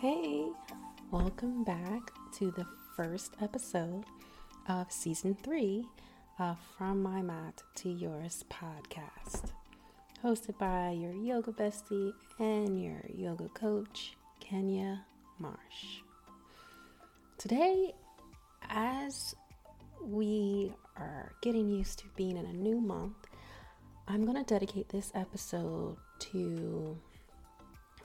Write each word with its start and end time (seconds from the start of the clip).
Hey, 0.00 0.46
welcome 1.10 1.62
back 1.62 2.10
to 2.38 2.50
the 2.52 2.64
first 2.96 3.34
episode 3.42 4.04
of 4.66 4.90
season 4.90 5.36
three 5.42 5.84
of 6.38 6.56
From 6.78 7.02
My 7.02 7.20
Mat 7.20 7.62
to 7.74 7.90
Yours 7.90 8.42
podcast, 8.48 9.52
hosted 10.24 10.56
by 10.58 10.92
your 10.92 11.12
yoga 11.12 11.52
bestie 11.52 12.14
and 12.38 12.82
your 12.82 13.02
yoga 13.14 13.50
coach, 13.50 14.14
Kenya 14.40 15.04
Marsh. 15.38 16.00
Today, 17.36 17.92
as 18.70 19.34
we 20.02 20.72
are 20.96 21.30
getting 21.42 21.68
used 21.68 21.98
to 21.98 22.06
being 22.16 22.38
in 22.38 22.46
a 22.46 22.54
new 22.54 22.80
month, 22.80 23.26
I'm 24.08 24.24
going 24.24 24.42
to 24.42 24.44
dedicate 24.44 24.88
this 24.88 25.12
episode 25.14 25.98
to 26.20 26.96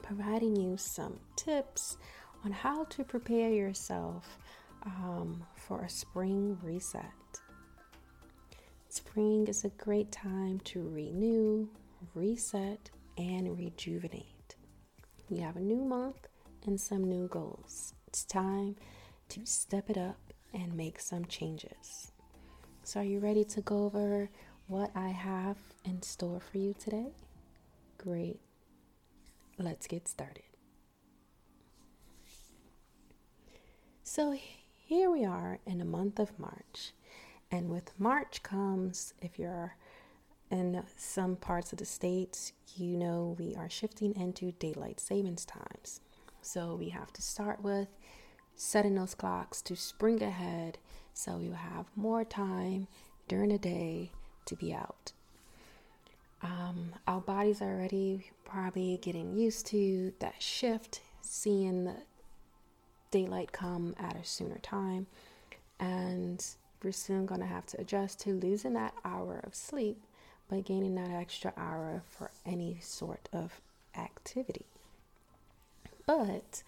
providing 0.06 0.56
you 0.56 0.78
some 0.78 1.20
tips 1.36 1.98
on 2.44 2.52
how 2.52 2.84
to 2.86 3.04
prepare 3.04 3.50
yourself 3.50 4.38
um, 4.86 5.44
for 5.56 5.82
a 5.84 5.90
spring 5.90 6.58
reset. 6.62 7.04
Spring 8.90 9.48
is 9.48 9.66
a 9.66 9.70
great 9.70 10.12
time 10.12 10.60
to 10.60 10.88
renew, 10.90 11.68
reset, 12.14 12.92
and 13.18 13.58
rejuvenate. 13.58 14.56
We 15.30 15.40
have 15.40 15.56
a 15.56 15.62
new 15.62 15.84
month 15.84 16.28
and 16.66 16.80
some 16.80 17.04
new 17.04 17.28
goals. 17.28 17.94
It's 18.08 18.24
time 18.24 18.76
to 19.30 19.46
step 19.46 19.90
it 19.90 19.98
up 19.98 20.20
and 20.54 20.78
make 20.78 21.00
some 21.00 21.26
changes. 21.26 22.12
So, 22.84 23.00
are 23.00 23.04
you 23.04 23.20
ready 23.20 23.44
to 23.46 23.62
go 23.62 23.86
over 23.86 24.30
what 24.68 24.92
I 24.96 25.10
have 25.10 25.58
in 25.84 26.04
store 26.04 26.40
for 26.40 26.60
you 26.60 26.76
today? 26.78 27.12
Great 27.98 28.45
let's 29.58 29.88
get 29.88 30.08
started. 30.08 30.44
So 34.04 34.38
here 34.78 35.10
we 35.10 35.26
are 35.26 35.60
in 35.66 35.80
the 35.80 35.86
month 35.86 36.20
of 36.20 36.38
March. 36.40 36.94
And 37.52 37.70
with 37.70 37.92
March 38.00 38.44
comes, 38.44 39.14
if 39.22 39.40
you're 39.40 39.76
in 40.52 40.84
some 40.96 41.36
parts 41.36 41.72
of 41.72 41.80
the 41.80 41.86
states, 41.86 42.54
you 42.76 42.98
know 42.98 43.36
we 43.40 43.56
are 43.56 43.70
shifting 43.70 44.16
into 44.16 44.52
daylight 44.54 45.00
savings 45.00 45.46
times. 45.46 46.02
So 46.42 46.76
we 46.76 46.90
have 46.90 47.12
to 47.14 47.22
start 47.22 47.64
with 47.64 47.88
setting 48.56 48.96
those 48.96 49.16
clocks 49.16 49.62
to 49.64 49.76
spring 49.76 50.22
ahead 50.22 50.78
so 51.14 51.40
you 51.40 51.54
have 51.54 51.86
more 51.96 52.24
time 52.24 52.88
during 53.28 53.50
the 53.50 53.58
day 53.58 54.12
to 54.46 54.56
be 54.56 54.74
out. 54.74 55.14
Um, 56.42 56.94
our 57.08 57.22
bodies 57.22 57.62
are 57.62 57.74
already 57.74 58.32
probably 58.44 58.98
getting 59.02 59.36
used 59.36 59.66
to 59.68 60.14
that 60.20 60.42
shift, 60.42 61.02
seeing 61.22 61.86
the 61.86 61.96
daylight 63.12 63.52
come 63.52 63.96
at 63.98 64.16
a 64.16 64.24
sooner 64.24 64.60
time, 64.60 65.08
and 65.80 66.46
we're 66.84 66.92
soon 66.92 67.26
going 67.26 67.42
to 67.42 67.48
have 67.48 67.66
to 67.68 67.82
adjust 67.82 68.20
to 68.22 68.34
losing 68.34 68.74
that 68.74 68.94
hour 69.04 69.42
of 69.44 69.56
sleep 69.56 70.04
by 70.50 70.60
gaining 70.60 70.96
that 70.96 71.10
extra 71.10 71.54
hour 71.58 72.04
for 72.08 72.32
any 72.46 72.78
sort 72.82 73.28
of 73.34 73.62
activity. 73.98 74.66
But 76.06 76.62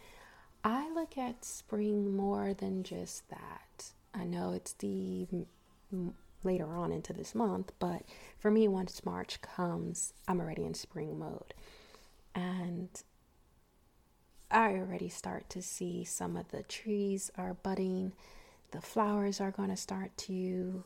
I 0.63 0.91
look 0.91 1.17
at 1.17 1.45
spring 1.45 2.15
more 2.15 2.53
than 2.53 2.83
just 2.83 3.29
that. 3.29 3.91
I 4.13 4.23
know 4.23 4.53
it's 4.53 4.73
the 4.73 5.27
later 6.43 6.75
on 6.75 6.91
into 6.91 7.13
this 7.13 7.35
month. 7.35 7.71
But 7.79 8.03
for 8.39 8.51
me, 8.51 8.67
once 8.67 9.05
March 9.05 9.41
comes, 9.41 10.13
I'm 10.27 10.39
already 10.39 10.63
in 10.63 10.73
spring 10.73 11.17
mode. 11.17 11.53
And 12.35 12.89
I 14.49 14.75
already 14.75 15.09
start 15.09 15.49
to 15.51 15.61
see 15.61 16.03
some 16.03 16.37
of 16.37 16.49
the 16.49 16.63
trees 16.63 17.31
are 17.37 17.55
budding, 17.55 18.13
the 18.71 18.81
flowers 18.81 19.41
are 19.41 19.51
going 19.51 19.69
to 19.69 19.77
start 19.77 20.15
to 20.17 20.83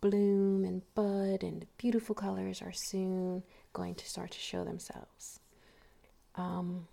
bloom 0.00 0.64
and 0.64 0.82
bud, 0.94 1.42
and 1.42 1.66
beautiful 1.78 2.14
colors 2.14 2.62
are 2.62 2.72
soon 2.72 3.42
going 3.72 3.94
to 3.96 4.08
start 4.08 4.30
to 4.32 4.38
show 4.38 4.64
themselves. 4.64 5.40
Um, 6.34 6.88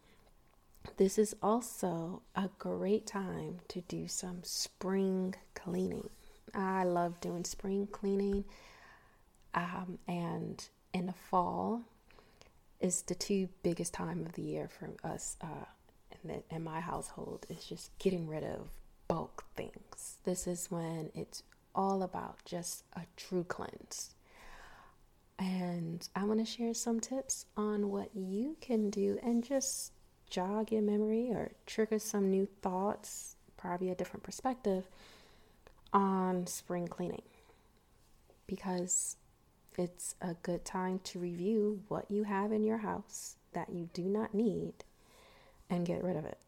this 0.98 1.18
is 1.18 1.36
also 1.42 2.22
a 2.36 2.50
great 2.60 3.06
time 3.06 3.60
to 3.70 3.82
do 3.82 4.08
some 4.08 4.40
spring 4.44 5.36
cleaning. 5.56 6.10
I 6.54 6.84
love 6.84 7.20
doing 7.22 7.44
spring 7.44 7.88
cleaning. 7.92 8.46
Um, 9.54 9.98
and 10.08 10.64
in 10.94 11.08
the 11.08 11.14
fall 11.14 11.82
is 12.80 13.02
the 13.04 13.16
two 13.16 13.50
biggest 13.64 13.94
time 13.94 14.22
of 14.22 14.34
the 14.34 14.42
year 14.42 14.70
for 14.70 14.90
us 15.04 15.38
uh, 15.42 15.66
in, 16.12 16.30
the, 16.30 16.56
in 16.56 16.64
my 16.64 16.80
household 16.80 17.46
is 17.50 17.66
just 17.66 17.98
getting 18.00 18.28
rid 18.28 18.44
of 18.44 18.70
bulk 19.08 19.44
things. 19.56 20.18
This 20.24 20.48
is 20.48 20.70
when 20.70 21.10
it's 21.16 21.44
all 21.76 22.04
about 22.04 22.38
just 22.46 22.84
a 22.96 23.02
true 23.18 23.44
cleanse. 23.44 24.14
And 25.38 26.08
I 26.16 26.26
want 26.26 26.40
to 26.40 26.46
share 26.46 26.74
some 26.74 27.00
tips 27.00 27.46
on 27.56 27.90
what 27.90 28.10
you 28.14 28.58
can 28.60 28.90
do 28.90 29.18
and 29.24 29.44
just 29.44 29.94
jog 30.30 30.72
your 30.72 30.82
memory 30.82 31.30
or 31.32 31.52
trigger 31.66 31.98
some 31.98 32.30
new 32.30 32.48
thoughts, 32.62 33.36
probably 33.58 33.90
a 33.90 33.96
different 33.96 34.24
perspective 34.24 34.86
on 35.94 36.48
spring 36.48 36.88
cleaning 36.88 37.22
because 38.48 39.18
it's 39.78 40.16
a 40.22 40.34
good 40.44 40.66
time 40.66 41.00
to 41.06 41.20
review 41.20 41.82
what 41.88 42.10
you 42.10 42.24
have 42.24 42.52
in 42.52 42.64
your 42.64 42.80
house 42.80 43.36
that 43.54 43.70
you 43.72 43.90
do 43.94 44.04
not 44.04 44.34
need 44.34 44.74
and 45.70 45.86
get 45.86 46.04
rid 46.04 46.16
of 46.18 46.26
it. 46.26 46.40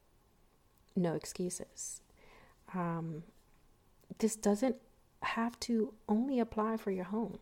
No 0.95 1.13
excuses. 1.13 2.01
Um, 2.73 3.23
this 4.19 4.35
doesn't 4.35 4.75
have 5.23 5.59
to 5.61 5.93
only 6.09 6.39
apply 6.39 6.77
for 6.77 6.91
your 6.91 7.05
home. 7.05 7.39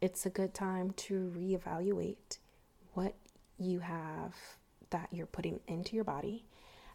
It's 0.00 0.26
a 0.26 0.30
good 0.30 0.54
time 0.54 0.92
to 0.92 1.32
reevaluate 1.36 2.38
what 2.94 3.14
you 3.58 3.80
have 3.80 4.34
that 4.90 5.08
you're 5.12 5.26
putting 5.26 5.60
into 5.66 5.94
your 5.94 6.04
body 6.04 6.44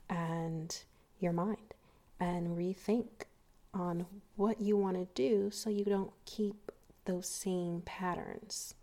and 0.10 0.84
your 1.20 1.34
mind 1.34 1.74
and 2.20 2.58
rethink 2.58 3.26
on 3.74 4.06
what 4.36 4.62
you 4.62 4.78
want 4.78 4.98
to 4.98 5.08
do 5.16 5.50
so 5.52 5.70
you 5.70 5.84
don't 5.86 6.12
keep 6.26 6.72
those 7.06 7.28
same 7.28 7.82
patterns 7.82 8.76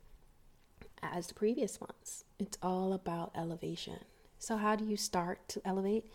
as 1.02 1.28
the 1.28 1.34
previous 1.34 1.80
ones. 1.80 2.24
It's 2.38 2.58
all 2.62 2.92
about 2.92 3.32
elevation. 3.34 4.00
So, 4.38 4.56
how 4.56 4.76
do 4.76 4.84
you 4.84 4.96
start 4.96 5.48
to 5.48 5.62
elevate? 5.64 6.10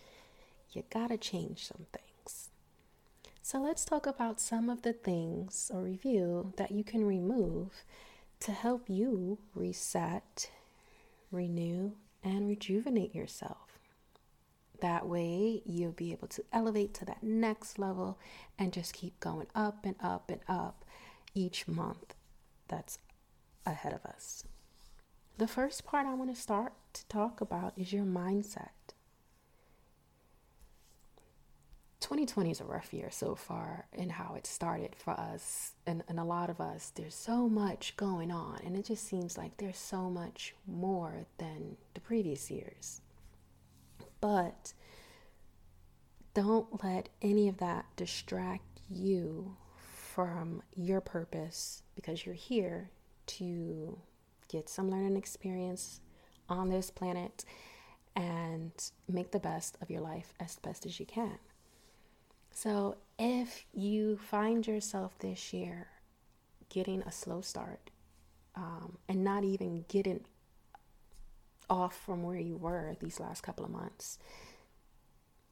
You 0.72 0.84
got 0.90 1.10
to 1.10 1.18
change 1.18 1.66
some 1.66 1.86
things. 1.92 2.50
So, 3.42 3.60
let's 3.60 3.86
talk 3.86 4.08
about 4.08 4.40
some 4.42 4.70
of 4.70 4.82
the 4.82 4.94
things 4.94 5.72
or 5.74 5.82
review 5.82 6.54
that 6.58 6.72
you 6.72 6.84
can 6.84 7.06
remove 7.06 7.84
to 8.42 8.52
help 8.52 8.90
you 8.90 9.38
reset, 9.54 10.50
renew, 11.32 11.92
and 12.24 12.48
rejuvenate 12.48 13.14
yourself. 13.14 13.80
That 14.82 15.08
way, 15.08 15.62
you'll 15.66 15.92
be 15.92 16.12
able 16.12 16.28
to 16.30 16.44
elevate 16.52 16.94
to 16.96 17.06
that 17.06 17.24
next 17.24 17.80
level 17.80 18.20
and 18.58 18.74
just 18.74 18.94
keep 18.94 19.20
going 19.20 19.48
up 19.56 19.86
and 19.86 19.96
up 20.02 20.30
and 20.30 20.42
up 20.48 20.86
each 21.34 21.68
month 21.68 22.14
that's 22.68 22.98
ahead 23.66 23.94
of 23.94 24.06
us. 24.06 24.44
The 25.38 25.48
first 25.48 25.86
part 25.86 26.08
I 26.08 26.14
want 26.14 26.34
to 26.34 26.42
start 26.42 26.74
to 26.94 27.06
talk 27.08 27.42
about 27.42 27.74
is 27.78 27.92
your 27.92 28.06
mindset. 28.06 28.70
2020 32.00 32.52
is 32.52 32.62
a 32.62 32.66
rough 32.66 32.94
year 32.94 33.10
so 33.10 33.34
far 33.34 33.88
in 33.92 34.12
how 34.12 34.36
it 34.36 34.46
started 34.46 34.96
for 34.96 35.12
us 35.20 35.74
and, 35.88 36.04
and 36.08 36.20
a 36.20 36.24
lot 36.24 36.52
of 36.52 36.62
us. 36.62 36.92
There's 36.94 37.16
so 37.16 37.50
much 37.50 37.98
going 37.98 38.32
on, 38.32 38.60
and 38.64 38.78
it 38.78 38.86
just 38.86 39.08
seems 39.08 39.38
like 39.38 39.58
there's 39.58 39.78
so 39.78 40.10
much 40.10 40.54
more 40.68 41.26
than 41.40 41.78
the 41.96 42.02
previous 42.02 42.52
years. 42.52 43.02
But 44.26 44.74
don't 46.34 46.84
let 46.84 47.10
any 47.22 47.48
of 47.48 47.58
that 47.58 47.86
distract 47.96 48.82
you 48.90 49.56
from 49.78 50.64
your 50.74 51.00
purpose 51.00 51.84
because 51.94 52.26
you're 52.26 52.34
here 52.34 52.90
to 53.28 54.00
get 54.48 54.68
some 54.68 54.90
learning 54.90 55.16
experience 55.16 56.00
on 56.50 56.70
this 56.70 56.90
planet 56.90 57.46
and 58.16 58.72
make 59.08 59.30
the 59.30 59.38
best 59.38 59.78
of 59.80 59.92
your 59.92 60.02
life 60.02 60.34
as 60.40 60.56
best 60.56 60.88
as 60.88 61.00
you 61.00 61.06
can. 61.06 61.38
So, 62.50 62.96
if 63.20 63.68
you 63.76 64.18
find 64.18 64.66
yourself 64.66 65.20
this 65.20 65.54
year 65.54 65.90
getting 66.70 67.04
a 67.04 67.12
slow 67.12 67.42
start 67.42 67.92
um, 68.56 68.98
and 69.08 69.24
not 69.24 69.44
even 69.44 69.86
getting 69.88 70.26
off 71.70 71.96
from 72.06 72.24
where 72.24 72.38
you 72.38 72.58
were 72.58 72.96
these 73.00 73.20
last 73.20 73.42
couple 73.42 73.66
of 73.66 73.72
months, 73.72 74.20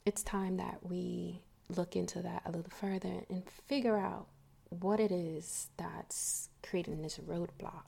it's 0.06 0.24
time 0.24 0.58
that 0.58 0.80
we 0.82 1.42
look 1.70 1.96
into 1.96 2.22
that 2.22 2.44
a 2.46 2.52
little 2.52 2.72
further 2.72 3.24
and 3.30 3.44
figure 3.68 3.98
out 3.98 4.28
what 4.70 5.00
it 5.00 5.12
is 5.12 5.68
that's 5.78 6.50
creating 6.62 7.02
this 7.02 7.18
roadblock. 7.20 7.86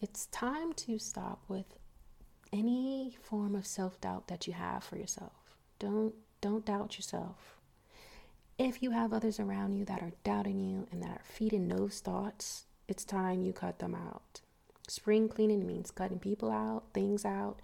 It's 0.00 0.26
time 0.26 0.72
to 0.74 0.98
stop 0.98 1.42
with 1.48 1.66
any 2.52 3.16
form 3.22 3.54
of 3.54 3.66
self-doubt 3.66 4.28
that 4.28 4.46
you 4.46 4.52
have 4.52 4.84
for 4.84 4.96
yourself. 4.96 5.56
Don't 5.78 6.14
don't 6.40 6.64
doubt 6.64 6.96
yourself. 6.96 7.56
If 8.58 8.82
you 8.82 8.92
have 8.92 9.12
others 9.12 9.40
around 9.40 9.72
you 9.74 9.84
that 9.86 10.02
are 10.02 10.12
doubting 10.22 10.60
you 10.60 10.86
and 10.92 11.02
that 11.02 11.10
are 11.10 11.22
feeding 11.24 11.68
those 11.68 12.00
thoughts, 12.00 12.66
it's 12.86 13.04
time 13.04 13.42
you 13.42 13.52
cut 13.52 13.80
them 13.80 13.94
out. 13.94 14.40
Spring 14.88 15.28
cleaning 15.28 15.66
means 15.66 15.90
cutting 15.90 16.18
people 16.18 16.50
out, 16.50 16.84
things 16.94 17.24
out, 17.24 17.60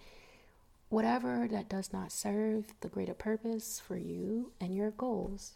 whatever 0.91 1.49
that 1.51 1.69
does 1.69 1.93
not 1.93 2.13
serve 2.13 2.75
the 2.81 2.89
greater 2.89 3.15
purpose 3.15 3.81
for 3.81 3.97
you 3.97 4.53
and 4.61 4.75
your 4.75 4.91
goals. 4.91 5.55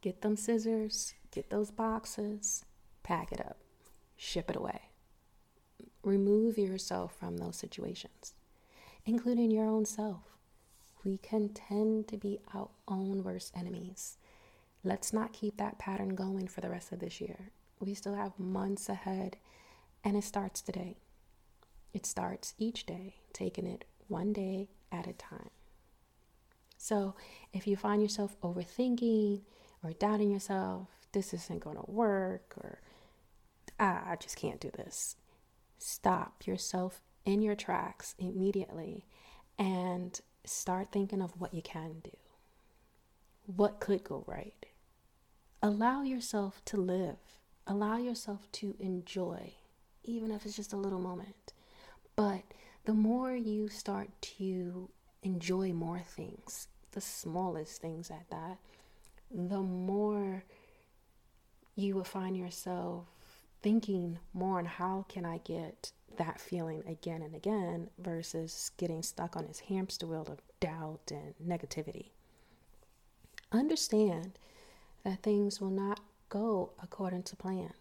Get 0.00 0.22
them 0.22 0.36
scissors, 0.36 1.14
get 1.32 1.50
those 1.50 1.72
boxes, 1.72 2.64
pack 3.02 3.32
it 3.32 3.40
up, 3.40 3.56
ship 4.16 4.48
it 4.48 4.56
away. 4.56 4.82
Remove 6.04 6.56
yourself 6.58 7.16
from 7.18 7.38
those 7.38 7.56
situations, 7.56 8.34
including 9.04 9.50
your 9.50 9.66
own 9.66 9.84
self. 9.84 10.22
We 11.04 11.18
can 11.18 11.48
tend 11.48 12.06
to 12.08 12.16
be 12.16 12.38
our 12.54 12.68
own 12.86 13.24
worst 13.24 13.52
enemies. 13.56 14.16
Let's 14.84 15.12
not 15.12 15.32
keep 15.32 15.56
that 15.56 15.78
pattern 15.78 16.14
going 16.14 16.46
for 16.46 16.60
the 16.60 16.70
rest 16.70 16.92
of 16.92 17.00
this 17.00 17.20
year. 17.20 17.50
We 17.80 17.94
still 17.94 18.14
have 18.14 18.38
months 18.38 18.88
ahead, 18.88 19.36
and 20.06 20.16
it 20.16 20.22
starts 20.22 20.62
today. 20.62 20.98
It 21.92 22.06
starts 22.06 22.54
each 22.58 22.86
day, 22.86 23.16
taking 23.32 23.66
it 23.66 23.84
one 24.06 24.32
day 24.32 24.68
at 24.92 25.08
a 25.08 25.12
time. 25.12 25.50
So, 26.78 27.16
if 27.52 27.66
you 27.66 27.76
find 27.76 28.00
yourself 28.00 28.40
overthinking 28.40 29.40
or 29.82 29.92
doubting 29.94 30.30
yourself, 30.30 30.86
this 31.10 31.34
isn't 31.34 31.64
going 31.64 31.74
to 31.74 31.90
work, 31.90 32.54
or 32.56 32.80
ah, 33.80 34.04
I 34.06 34.14
just 34.14 34.36
can't 34.36 34.60
do 34.60 34.70
this, 34.70 35.16
stop 35.78 36.46
yourself 36.46 37.00
in 37.24 37.42
your 37.42 37.56
tracks 37.56 38.14
immediately 38.16 39.06
and 39.58 40.20
start 40.44 40.92
thinking 40.92 41.20
of 41.20 41.32
what 41.40 41.52
you 41.52 41.62
can 41.62 41.96
do. 42.04 42.16
What 43.46 43.80
could 43.80 44.04
go 44.04 44.22
right? 44.28 44.66
Allow 45.60 46.02
yourself 46.02 46.64
to 46.66 46.76
live, 46.76 47.16
allow 47.66 47.96
yourself 47.96 48.46
to 48.52 48.76
enjoy, 48.78 49.54
even 50.06 50.30
if 50.30 50.44
it's 50.46 50.56
just 50.56 50.72
a 50.72 50.76
little 50.76 51.00
moment. 51.00 51.52
But 52.14 52.42
the 52.84 52.94
more 52.94 53.34
you 53.34 53.68
start 53.68 54.08
to 54.38 54.88
enjoy 55.22 55.72
more 55.72 56.00
things, 56.00 56.68
the 56.92 57.00
smallest 57.00 57.80
things 57.80 58.10
at 58.10 58.28
that, 58.30 58.58
the 59.30 59.60
more 59.60 60.44
you 61.74 61.94
will 61.94 62.04
find 62.04 62.36
yourself 62.36 63.06
thinking 63.62 64.18
more 64.32 64.58
on 64.58 64.64
how 64.64 65.04
can 65.08 65.24
I 65.24 65.38
get 65.38 65.92
that 66.16 66.40
feeling 66.40 66.82
again 66.86 67.22
and 67.22 67.34
again 67.34 67.90
versus 67.98 68.70
getting 68.78 69.02
stuck 69.02 69.36
on 69.36 69.46
this 69.46 69.60
hamster 69.60 70.06
wheel 70.06 70.26
of 70.30 70.40
doubt 70.60 71.10
and 71.10 71.34
negativity. 71.44 72.10
Understand 73.52 74.38
that 75.04 75.22
things 75.22 75.60
will 75.60 75.70
not 75.70 76.00
go 76.28 76.70
according 76.82 77.24
to 77.24 77.36
plan. 77.36 77.72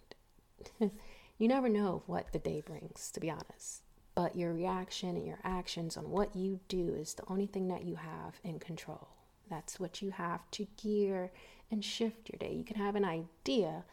you 1.37 1.47
never 1.47 1.69
know 1.69 2.03
what 2.05 2.31
the 2.31 2.39
day 2.39 2.61
brings, 2.61 3.11
to 3.11 3.19
be 3.19 3.29
honest. 3.29 3.81
But 4.15 4.35
your 4.35 4.53
reaction 4.53 5.17
and 5.17 5.27
your 5.27 5.39
actions 5.43 5.97
on 5.97 6.09
what 6.09 6.35
you 6.35 6.61
do 6.69 6.95
is 6.97 7.13
the 7.13 7.27
only 7.27 7.47
thing 7.47 7.67
that 7.67 7.83
you 7.83 7.95
have 7.95 8.39
in 8.43 8.59
control. 8.59 9.09
That's 9.49 9.79
what 9.79 10.01
you 10.01 10.11
have 10.11 10.49
to 10.51 10.67
gear 10.81 11.31
and 11.69 11.83
shift 11.83 12.29
your 12.31 12.39
day. 12.39 12.55
You 12.55 12.63
can 12.63 12.77
have 12.77 12.95
an 12.95 13.03
idea, 13.03 13.83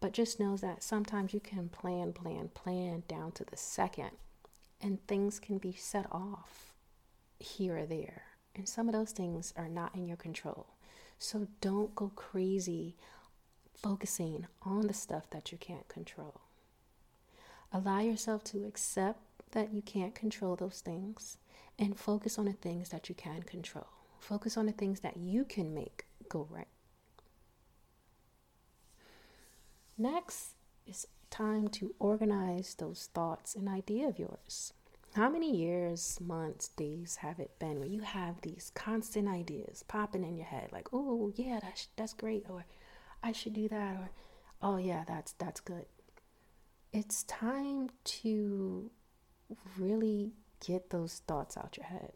but 0.00 0.12
just 0.12 0.40
knows 0.40 0.60
that 0.62 0.82
sometimes 0.82 1.32
you 1.32 1.40
can 1.40 1.68
plan, 1.68 2.12
plan, 2.12 2.48
plan 2.48 3.04
down 3.06 3.32
to 3.32 3.44
the 3.44 3.56
second, 3.56 4.10
and 4.80 5.06
things 5.06 5.38
can 5.38 5.58
be 5.58 5.72
set 5.72 6.06
off 6.10 6.74
here 7.38 7.78
or 7.78 7.86
there. 7.86 8.22
And 8.56 8.68
some 8.68 8.88
of 8.88 8.92
those 8.92 9.12
things 9.12 9.54
are 9.56 9.68
not 9.68 9.94
in 9.94 10.08
your 10.08 10.16
control. 10.16 10.66
So 11.18 11.46
don't 11.60 11.94
go 11.94 12.10
crazy 12.16 12.96
focusing 13.74 14.46
on 14.62 14.88
the 14.88 14.94
stuff 14.94 15.30
that 15.30 15.52
you 15.52 15.58
can't 15.58 15.88
control. 15.88 16.40
Allow 17.72 18.00
yourself 18.00 18.44
to 18.44 18.64
accept 18.64 19.20
that 19.52 19.72
you 19.72 19.82
can't 19.82 20.14
control 20.14 20.56
those 20.56 20.80
things 20.80 21.38
and 21.78 21.98
focus 21.98 22.38
on 22.38 22.46
the 22.46 22.52
things 22.52 22.88
that 22.90 23.08
you 23.08 23.14
can 23.14 23.42
control. 23.42 23.86
Focus 24.18 24.56
on 24.56 24.66
the 24.66 24.72
things 24.72 25.00
that 25.00 25.16
you 25.16 25.44
can 25.44 25.74
make 25.74 26.06
go 26.28 26.46
right. 26.50 26.68
Next, 29.96 30.54
it's 30.86 31.06
time 31.30 31.68
to 31.68 31.94
organize 31.98 32.74
those 32.74 33.08
thoughts 33.12 33.54
and 33.54 33.68
idea 33.68 34.08
of 34.08 34.18
yours. 34.18 34.72
How 35.14 35.28
many 35.28 35.56
years, 35.56 36.20
months, 36.20 36.68
days 36.68 37.16
have 37.16 37.40
it 37.40 37.58
been 37.58 37.80
where 37.80 37.88
you 37.88 38.02
have 38.02 38.40
these 38.40 38.70
constant 38.74 39.26
ideas 39.28 39.82
popping 39.88 40.22
in 40.24 40.36
your 40.36 40.46
head 40.46 40.70
like, 40.72 40.88
"Oh, 40.92 41.32
yeah, 41.34 41.58
that's 41.60 41.88
that's 41.96 42.12
great," 42.12 42.48
or 42.48 42.64
"I 43.22 43.32
should 43.32 43.54
do 43.54 43.68
that," 43.68 43.96
or 43.96 44.10
"Oh, 44.62 44.76
yeah, 44.76 45.04
that's 45.06 45.32
that's 45.32 45.60
good." 45.60 45.86
It's 46.92 47.22
time 47.24 47.90
to 48.04 48.90
really 49.78 50.32
get 50.64 50.90
those 50.90 51.22
thoughts 51.26 51.56
out 51.56 51.76
your 51.76 51.86
head. 51.86 52.12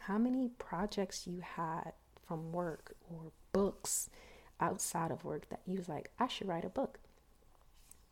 How 0.00 0.18
many 0.18 0.48
projects 0.58 1.26
you 1.26 1.40
had 1.40 1.92
from 2.26 2.52
work 2.52 2.96
or 3.08 3.32
books 3.52 4.10
outside 4.60 5.10
of 5.10 5.24
work 5.24 5.48
that 5.50 5.60
you 5.66 5.78
was 5.78 5.88
like, 5.88 6.10
I 6.18 6.26
should 6.26 6.48
write 6.48 6.64
a 6.64 6.68
book? 6.70 6.98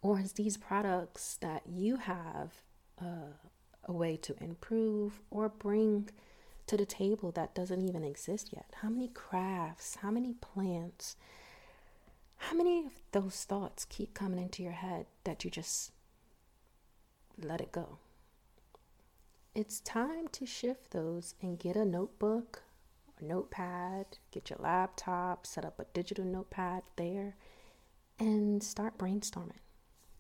Or 0.00 0.20
is 0.20 0.32
these 0.34 0.56
products 0.56 1.38
that 1.40 1.62
you 1.66 1.96
have 1.96 2.52
uh, 3.00 3.34
a 3.84 3.92
way 3.92 4.16
to 4.18 4.36
improve 4.40 5.20
or 5.30 5.48
bring 5.48 6.08
to 6.68 6.76
the 6.76 6.86
table 6.86 7.32
that 7.32 7.54
doesn't 7.54 7.82
even 7.82 8.04
exist 8.04 8.50
yet? 8.52 8.66
How 8.82 8.88
many 8.88 9.08
crafts? 9.08 9.96
How 9.96 10.10
many 10.12 10.34
plants? 10.34 11.16
How 12.36 12.56
many 12.56 12.84
of 12.84 12.92
those 13.10 13.44
thoughts 13.44 13.84
keep 13.84 14.14
coming 14.14 14.38
into 14.38 14.62
your 14.62 14.72
head 14.72 15.06
that 15.24 15.44
you 15.44 15.50
just 15.50 15.90
let 17.38 17.60
it 17.60 17.72
go? 17.72 17.98
it's 19.56 19.80
time 19.80 20.28
to 20.28 20.44
shift 20.44 20.90
those 20.90 21.34
and 21.40 21.58
get 21.58 21.76
a 21.76 21.84
notebook 21.84 22.62
or 23.08 23.26
notepad, 23.26 24.04
get 24.30 24.50
your 24.50 24.58
laptop, 24.60 25.46
set 25.46 25.64
up 25.64 25.80
a 25.80 25.86
digital 25.94 26.26
notepad 26.26 26.82
there, 26.96 27.36
and 28.18 28.62
start 28.62 28.98
brainstorming. 28.98 29.62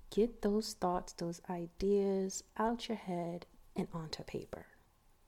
Get 0.08 0.40
those 0.40 0.72
thoughts, 0.72 1.12
those 1.12 1.42
ideas 1.50 2.44
out 2.56 2.88
your 2.88 2.96
head 2.96 3.44
and 3.76 3.88
onto 3.92 4.22
paper. 4.22 4.64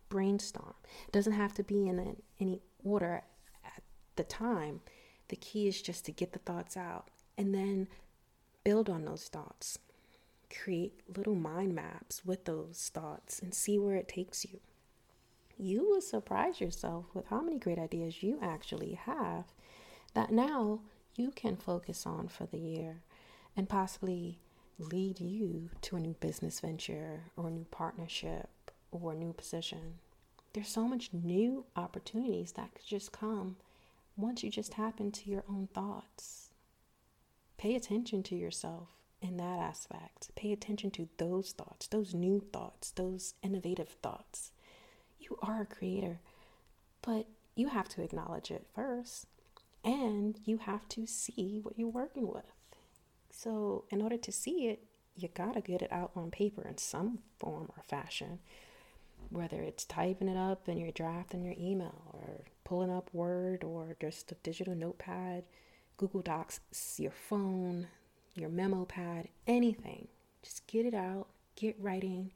Brainstorm. 0.08 0.74
It 1.06 1.12
doesn't 1.12 1.34
have 1.34 1.52
to 1.54 1.62
be 1.62 1.86
in 1.86 2.16
any 2.40 2.62
order 2.82 3.24
at 3.62 3.82
the 4.16 4.24
time. 4.24 4.80
The 5.28 5.36
key 5.36 5.68
is 5.68 5.82
just 5.82 6.06
to 6.06 6.12
get 6.12 6.32
the 6.32 6.38
thoughts 6.38 6.78
out 6.78 7.08
and 7.36 7.54
then 7.54 7.88
build 8.64 8.88
on 8.88 9.04
those 9.04 9.28
thoughts 9.28 9.78
create 10.50 11.00
little 11.16 11.34
mind 11.34 11.74
maps 11.74 12.24
with 12.24 12.44
those 12.44 12.90
thoughts 12.92 13.40
and 13.40 13.54
see 13.54 13.78
where 13.78 13.96
it 13.96 14.08
takes 14.08 14.44
you. 14.44 14.60
You 15.56 15.88
will 15.88 16.00
surprise 16.00 16.60
yourself 16.60 17.06
with 17.14 17.26
how 17.26 17.40
many 17.40 17.58
great 17.58 17.78
ideas 17.78 18.22
you 18.22 18.38
actually 18.40 18.94
have 18.94 19.46
that 20.14 20.30
now 20.30 20.80
you 21.16 21.30
can 21.30 21.56
focus 21.56 22.06
on 22.06 22.28
for 22.28 22.46
the 22.46 22.58
year 22.58 23.02
and 23.56 23.68
possibly 23.68 24.38
lead 24.78 25.20
you 25.20 25.70
to 25.82 25.96
a 25.96 26.00
new 26.00 26.14
business 26.20 26.60
venture 26.60 27.24
or 27.36 27.48
a 27.48 27.52
new 27.52 27.66
partnership 27.70 28.48
or 28.92 29.12
a 29.12 29.16
new 29.16 29.32
position. 29.32 29.94
There's 30.52 30.68
so 30.68 30.86
much 30.86 31.10
new 31.12 31.64
opportunities 31.76 32.52
that 32.52 32.74
could 32.74 32.86
just 32.86 33.12
come 33.12 33.56
once 34.16 34.42
you 34.42 34.50
just 34.50 34.72
tap 34.72 35.00
into 35.00 35.30
your 35.30 35.44
own 35.48 35.68
thoughts. 35.74 36.50
Pay 37.56 37.74
attention 37.74 38.22
to 38.24 38.36
yourself 38.36 38.97
in 39.20 39.36
that 39.36 39.58
aspect. 39.58 40.30
Pay 40.36 40.52
attention 40.52 40.90
to 40.92 41.08
those 41.18 41.52
thoughts, 41.52 41.86
those 41.86 42.14
new 42.14 42.40
thoughts, 42.52 42.90
those 42.92 43.34
innovative 43.42 43.88
thoughts. 44.02 44.52
You 45.18 45.38
are 45.42 45.62
a 45.62 45.66
creator, 45.66 46.20
but 47.02 47.26
you 47.54 47.68
have 47.68 47.88
to 47.90 48.02
acknowledge 48.02 48.50
it 48.50 48.66
first 48.74 49.26
and 49.84 50.38
you 50.44 50.58
have 50.58 50.88
to 50.90 51.06
see 51.06 51.60
what 51.62 51.78
you're 51.78 51.88
working 51.88 52.28
with. 52.28 52.52
So, 53.30 53.84
in 53.90 54.02
order 54.02 54.16
to 54.16 54.32
see 54.32 54.66
it, 54.68 54.84
you 55.16 55.28
gotta 55.28 55.60
get 55.60 55.82
it 55.82 55.92
out 55.92 56.12
on 56.14 56.30
paper 56.30 56.66
in 56.66 56.78
some 56.78 57.20
form 57.38 57.70
or 57.76 57.82
fashion, 57.82 58.38
whether 59.30 59.62
it's 59.62 59.84
typing 59.84 60.28
it 60.28 60.36
up 60.36 60.68
in 60.68 60.78
your 60.78 60.92
draft 60.92 61.34
in 61.34 61.42
your 61.42 61.54
email 61.58 62.10
or 62.12 62.44
pulling 62.64 62.90
up 62.90 63.10
Word 63.12 63.64
or 63.64 63.96
just 64.00 64.32
a 64.32 64.36
digital 64.36 64.74
notepad, 64.74 65.44
Google 65.96 66.22
Docs, 66.22 66.60
your 66.98 67.10
phone, 67.10 67.88
your 68.38 68.50
memo 68.50 68.84
pad, 68.84 69.28
anything. 69.46 70.08
Just 70.42 70.66
get 70.66 70.86
it 70.86 70.94
out, 70.94 71.28
get 71.56 71.76
writing, 71.80 72.32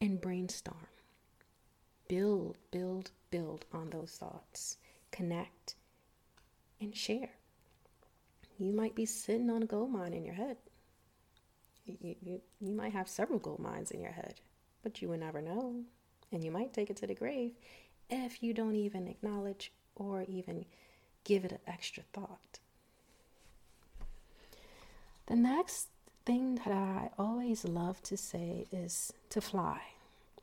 and 0.00 0.20
brainstorm. 0.20 0.86
Build, 2.08 2.58
build, 2.70 3.10
build 3.30 3.64
on 3.72 3.90
those 3.90 4.12
thoughts. 4.12 4.76
Connect 5.10 5.74
and 6.80 6.94
share. 6.94 7.30
You 8.58 8.72
might 8.72 8.94
be 8.94 9.06
sitting 9.06 9.50
on 9.50 9.62
a 9.62 9.66
gold 9.66 9.90
mine 9.90 10.12
in 10.12 10.24
your 10.24 10.34
head. 10.34 10.56
You, 11.84 12.14
you, 12.22 12.40
you 12.60 12.72
might 12.72 12.92
have 12.92 13.08
several 13.08 13.38
gold 13.38 13.58
mines 13.58 13.90
in 13.90 14.00
your 14.00 14.12
head, 14.12 14.40
but 14.82 15.02
you 15.02 15.08
would 15.08 15.20
never 15.20 15.42
know. 15.42 15.82
And 16.30 16.44
you 16.44 16.50
might 16.50 16.72
take 16.72 16.90
it 16.90 16.96
to 16.98 17.06
the 17.06 17.14
grave 17.14 17.52
if 18.08 18.42
you 18.42 18.54
don't 18.54 18.76
even 18.76 19.08
acknowledge 19.08 19.72
or 19.96 20.22
even 20.22 20.64
give 21.24 21.44
it 21.44 21.52
an 21.52 21.58
extra 21.66 22.02
thought. 22.12 22.58
The 25.26 25.36
next 25.36 25.88
thing 26.24 26.56
that 26.56 26.72
I 26.72 27.10
always 27.18 27.64
love 27.64 28.02
to 28.04 28.16
say 28.16 28.66
is 28.72 29.12
to 29.30 29.40
fly. 29.40 29.80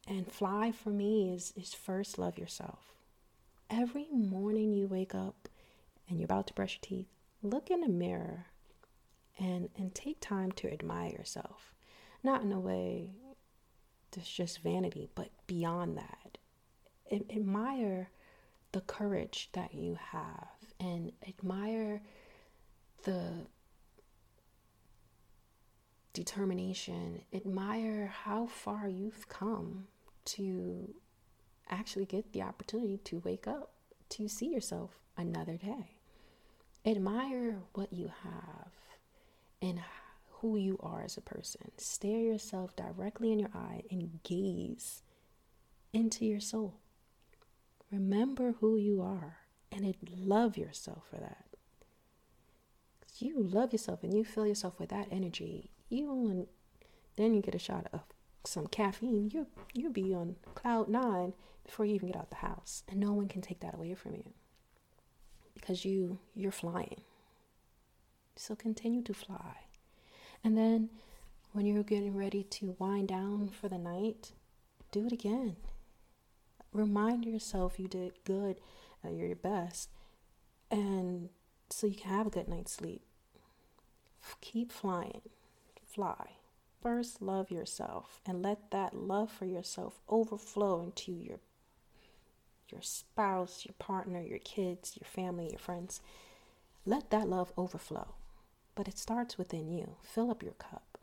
And 0.07 0.31
fly 0.31 0.71
for 0.71 0.89
me 0.89 1.33
is, 1.33 1.53
is 1.55 1.73
first 1.73 2.17
love 2.17 2.37
yourself. 2.37 2.93
Every 3.69 4.07
morning 4.11 4.73
you 4.73 4.87
wake 4.87 5.13
up 5.13 5.47
and 6.07 6.19
you're 6.19 6.25
about 6.25 6.47
to 6.47 6.53
brush 6.53 6.79
your 6.81 6.97
teeth, 6.97 7.07
look 7.43 7.69
in 7.69 7.81
the 7.81 7.87
mirror 7.89 8.47
and, 9.37 9.69
and 9.77 9.93
take 9.93 10.19
time 10.19 10.51
to 10.53 10.71
admire 10.71 11.11
yourself. 11.11 11.73
Not 12.23 12.41
in 12.41 12.51
a 12.51 12.59
way 12.59 13.11
that's 14.11 14.29
just 14.29 14.61
vanity, 14.61 15.09
but 15.13 15.29
beyond 15.45 15.97
that. 15.97 16.37
admire 17.31 18.09
the 18.71 18.81
courage 18.81 19.49
that 19.53 19.73
you 19.73 19.97
have 20.11 20.47
and 20.79 21.11
admire 21.27 22.01
the 23.03 23.45
determination, 26.13 27.21
admire 27.33 28.07
how 28.07 28.47
far 28.47 28.87
you've 28.87 29.27
come 29.27 29.87
to 30.25 30.93
actually 31.69 32.05
get 32.05 32.33
the 32.33 32.41
opportunity 32.41 32.97
to 32.97 33.21
wake 33.23 33.47
up 33.47 33.71
to 34.09 34.27
see 34.27 34.47
yourself 34.47 34.99
another 35.17 35.57
day. 35.57 35.97
Admire 36.85 37.59
what 37.73 37.93
you 37.93 38.11
have 38.23 38.71
and 39.61 39.81
who 40.39 40.57
you 40.57 40.79
are 40.81 41.03
as 41.03 41.17
a 41.17 41.21
person. 41.21 41.71
Stare 41.77 42.19
yourself 42.19 42.75
directly 42.75 43.31
in 43.31 43.39
your 43.39 43.51
eye 43.53 43.83
and 43.91 44.23
gaze 44.23 45.03
into 45.93 46.25
your 46.25 46.39
soul. 46.39 46.79
Remember 47.91 48.55
who 48.59 48.77
you 48.77 49.01
are 49.01 49.37
and 49.71 49.95
love 50.15 50.57
yourself 50.57 51.03
for 51.09 51.17
that. 51.17 51.45
You 53.17 53.41
love 53.43 53.73
yourself 53.73 54.03
and 54.03 54.13
you 54.13 54.23
fill 54.23 54.47
yourself 54.47 54.79
with 54.79 54.89
that 54.89 55.07
energy. 55.11 55.71
You 55.89 56.47
then 57.15 57.33
you 57.33 57.41
get 57.41 57.55
a 57.55 57.59
shot 57.59 57.87
of 57.91 58.01
some 58.45 58.67
caffeine. 58.67 59.29
You 59.33 59.47
you'll 59.73 59.91
be 59.91 60.13
on 60.13 60.37
cloud 60.55 60.87
nine 60.87 61.33
before 61.65 61.85
you 61.85 61.95
even 61.95 62.09
get 62.09 62.17
out 62.17 62.29
the 62.29 62.37
house, 62.37 62.83
and 62.87 62.99
no 62.99 63.13
one 63.13 63.27
can 63.27 63.41
take 63.41 63.59
that 63.59 63.75
away 63.75 63.93
from 63.93 64.15
you 64.15 64.33
because 65.53 65.85
you 65.85 66.19
you're 66.35 66.51
flying. 66.51 67.01
So 68.35 68.55
continue 68.55 69.01
to 69.03 69.13
fly, 69.13 69.57
and 70.43 70.57
then 70.57 70.89
when 71.51 71.65
you're 71.65 71.83
getting 71.83 72.15
ready 72.15 72.43
to 72.43 72.75
wind 72.79 73.07
down 73.09 73.49
for 73.49 73.67
the 73.67 73.77
night, 73.77 74.31
do 74.91 75.05
it 75.05 75.11
again. 75.11 75.57
Remind 76.71 77.25
yourself 77.25 77.79
you 77.79 77.87
did 77.87 78.13
good, 78.23 78.61
uh, 79.03 79.09
you're 79.09 79.27
your 79.27 79.35
best, 79.35 79.89
and 80.69 81.29
so 81.69 81.87
you 81.87 81.95
can 81.95 82.11
have 82.11 82.27
a 82.27 82.29
good 82.29 82.47
night's 82.47 82.71
sleep. 82.73 83.01
Keep 84.41 84.71
flying, 84.71 85.21
fly. 85.89 86.31
First, 86.81 87.21
love 87.21 87.51
yourself 87.51 88.21
and 88.25 88.41
let 88.41 88.71
that 88.71 88.93
love 88.93 89.31
for 89.31 89.45
yourself 89.45 89.99
overflow 90.07 90.81
into 90.81 91.11
your 91.11 91.39
your 92.71 92.81
spouse, 92.81 93.65
your 93.65 93.73
partner, 93.79 94.21
your 94.21 94.39
kids, 94.39 94.95
your 94.99 95.07
family, 95.07 95.49
your 95.49 95.59
friends. 95.59 96.01
Let 96.85 97.09
that 97.09 97.27
love 97.27 97.51
overflow. 97.57 98.13
But 98.75 98.87
it 98.87 98.99
starts 98.99 99.37
within 99.37 99.71
you. 99.71 99.95
Fill 100.03 100.29
up 100.29 100.43
your 100.43 100.53
cup. 100.53 100.99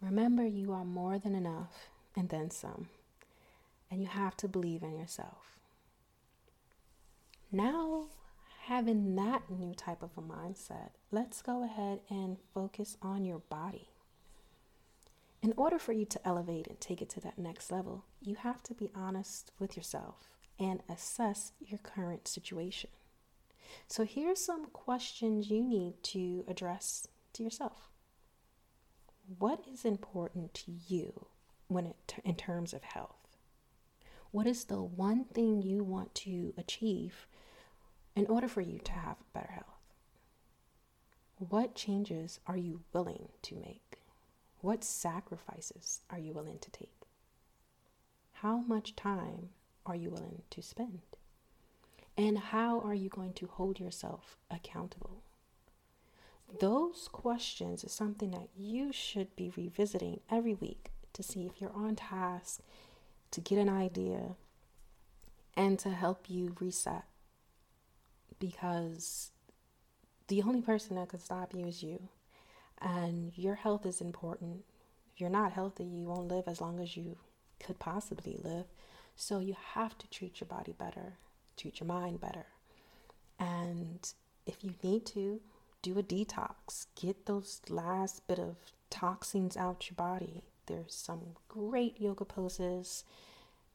Remember, 0.00 0.44
you 0.44 0.72
are 0.72 0.84
more 0.84 1.18
than 1.18 1.34
enough 1.34 1.88
and 2.16 2.28
then 2.28 2.50
some. 2.50 2.88
And 3.90 4.02
you 4.02 4.08
have 4.08 4.36
to 4.38 4.48
believe 4.48 4.82
in 4.82 4.98
yourself. 4.98 5.56
Now, 7.50 8.06
having 8.68 9.16
that 9.16 9.48
new 9.48 9.74
type 9.74 10.02
of 10.02 10.10
a 10.18 10.20
mindset, 10.20 10.90
let's 11.10 11.40
go 11.40 11.64
ahead 11.64 12.00
and 12.10 12.36
focus 12.52 12.98
on 13.00 13.24
your 13.24 13.38
body. 13.38 13.88
In 15.42 15.54
order 15.56 15.78
for 15.78 15.92
you 15.92 16.04
to 16.04 16.28
elevate 16.28 16.66
and 16.66 16.78
take 16.78 17.00
it 17.00 17.08
to 17.10 17.20
that 17.20 17.38
next 17.38 17.72
level, 17.72 18.04
you 18.20 18.34
have 18.34 18.62
to 18.64 18.74
be 18.74 18.90
honest 18.94 19.52
with 19.58 19.74
yourself 19.74 20.28
and 20.58 20.82
assess 20.86 21.52
your 21.60 21.78
current 21.78 22.28
situation. 22.28 22.90
So, 23.86 24.04
here's 24.04 24.44
some 24.44 24.66
questions 24.66 25.50
you 25.50 25.62
need 25.62 26.02
to 26.04 26.44
address 26.46 27.08
to 27.34 27.42
yourself. 27.42 27.88
What 29.38 29.64
is 29.72 29.86
important 29.86 30.52
to 30.54 30.72
you 30.88 31.26
when 31.68 31.86
it, 31.86 32.16
in 32.22 32.34
terms 32.34 32.74
of 32.74 32.82
health? 32.82 33.36
What 34.30 34.46
is 34.46 34.64
the 34.64 34.82
one 34.82 35.24
thing 35.24 35.62
you 35.62 35.84
want 35.84 36.14
to 36.16 36.52
achieve 36.58 37.26
in 38.18 38.26
order 38.26 38.48
for 38.48 38.60
you 38.60 38.78
to 38.80 38.92
have 38.92 39.16
better 39.32 39.52
health? 39.52 39.64
What 41.38 41.76
changes 41.76 42.40
are 42.46 42.56
you 42.56 42.80
willing 42.92 43.28
to 43.42 43.54
make? 43.54 44.00
What 44.60 44.82
sacrifices 44.82 46.00
are 46.10 46.18
you 46.18 46.32
willing 46.32 46.58
to 46.58 46.70
take? 46.70 47.06
How 48.32 48.58
much 48.58 48.96
time 48.96 49.50
are 49.86 49.94
you 49.94 50.10
willing 50.10 50.42
to 50.50 50.62
spend? 50.62 51.00
And 52.16 52.38
how 52.38 52.80
are 52.80 52.94
you 52.94 53.08
going 53.08 53.34
to 53.34 53.46
hold 53.46 53.78
yourself 53.78 54.36
accountable? 54.50 55.22
Those 56.58 57.08
questions 57.12 57.84
is 57.84 57.92
something 57.92 58.32
that 58.32 58.48
you 58.56 58.92
should 58.92 59.36
be 59.36 59.52
revisiting 59.56 60.20
every 60.28 60.54
week 60.54 60.90
to 61.12 61.22
see 61.22 61.46
if 61.46 61.60
you're 61.60 61.72
on 61.72 61.94
task, 61.94 62.60
to 63.30 63.40
get 63.40 63.58
an 63.58 63.68
idea, 63.68 64.34
and 65.56 65.78
to 65.78 65.90
help 65.90 66.28
you 66.28 66.56
reset 66.58 67.04
because 68.38 69.30
the 70.28 70.42
only 70.42 70.62
person 70.62 70.96
that 70.96 71.08
could 71.08 71.22
stop 71.22 71.54
you 71.54 71.66
is 71.66 71.82
you. 71.82 72.08
And 72.80 73.32
your 73.36 73.56
health 73.56 73.84
is 73.84 74.00
important. 74.00 74.64
If 75.12 75.20
you're 75.20 75.30
not 75.30 75.52
healthy, 75.52 75.84
you 75.84 76.06
won't 76.06 76.28
live 76.28 76.44
as 76.46 76.60
long 76.60 76.80
as 76.80 76.96
you 76.96 77.16
could 77.58 77.78
possibly 77.78 78.38
live. 78.42 78.66
So 79.16 79.40
you 79.40 79.56
have 79.74 79.98
to 79.98 80.08
treat 80.10 80.40
your 80.40 80.46
body 80.46 80.74
better, 80.78 81.14
treat 81.56 81.80
your 81.80 81.88
mind 81.88 82.20
better. 82.20 82.46
And 83.38 83.98
if 84.46 84.62
you 84.62 84.74
need 84.82 85.06
to, 85.06 85.40
do 85.82 85.98
a 85.98 86.02
detox. 86.02 86.86
Get 87.00 87.26
those 87.26 87.60
last 87.68 88.26
bit 88.26 88.38
of 88.38 88.56
toxins 88.90 89.56
out 89.56 89.88
your 89.90 89.96
body. 89.96 90.42
There's 90.66 90.94
some 90.94 91.36
great 91.48 92.00
yoga 92.00 92.24
poses 92.24 93.04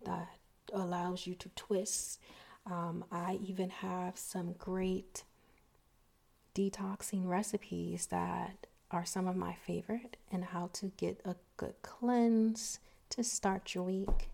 that 0.06 0.28
allows 0.72 1.28
you 1.28 1.36
to 1.36 1.50
twist 1.56 2.20
um, 2.66 3.06
I 3.12 3.40
even 3.46 3.70
have 3.70 4.18
some 4.18 4.54
great 4.58 5.24
detoxing 6.56 7.28
recipes 7.28 8.08
that 8.08 8.68
are 8.92 9.06
some 9.06 9.28
of 9.28 9.36
my 9.36 9.54
favorite 9.54 10.18
and 10.32 10.46
how 10.46 10.70
to 10.74 10.92
get 10.98 11.20
a 11.26 11.36
good 11.58 11.74
cleanse 11.82 12.80
to 13.10 13.24
start 13.24 13.74
your 13.74 13.84
week. 13.84 14.30